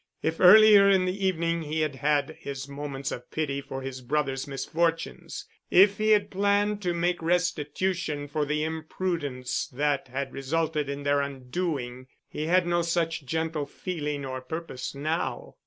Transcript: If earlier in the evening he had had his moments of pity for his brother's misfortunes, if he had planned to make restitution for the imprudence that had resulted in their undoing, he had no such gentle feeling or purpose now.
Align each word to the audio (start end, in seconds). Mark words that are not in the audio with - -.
If 0.23 0.39
earlier 0.39 0.89
in 0.89 1.05
the 1.05 1.23
evening 1.27 1.61
he 1.61 1.81
had 1.81 1.97
had 1.97 2.31
his 2.39 2.67
moments 2.67 3.11
of 3.11 3.29
pity 3.29 3.61
for 3.61 3.83
his 3.83 4.01
brother's 4.01 4.47
misfortunes, 4.47 5.45
if 5.69 5.99
he 5.99 6.09
had 6.09 6.31
planned 6.31 6.81
to 6.81 6.95
make 6.95 7.21
restitution 7.21 8.27
for 8.27 8.43
the 8.43 8.63
imprudence 8.63 9.67
that 9.67 10.07
had 10.07 10.33
resulted 10.33 10.89
in 10.89 11.03
their 11.03 11.21
undoing, 11.21 12.07
he 12.27 12.47
had 12.47 12.65
no 12.65 12.81
such 12.81 13.25
gentle 13.27 13.67
feeling 13.67 14.25
or 14.25 14.41
purpose 14.41 14.95
now. 14.95 15.57